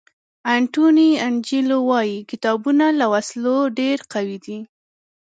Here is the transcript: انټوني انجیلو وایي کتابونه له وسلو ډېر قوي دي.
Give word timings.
انټوني 0.55 1.09
انجیلو 1.27 1.79
وایي 1.89 2.17
کتابونه 2.31 2.85
له 2.99 3.05
وسلو 3.13 3.57
ډېر 3.79 3.97
قوي 4.13 4.37
دي. 4.45 4.59